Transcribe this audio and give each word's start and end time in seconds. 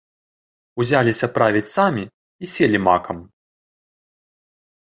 Узяліся 0.83 1.27
правіць 1.35 1.69
самі 1.75 2.03
і 2.47 2.51
селі 2.55 2.79
макам. 2.89 3.17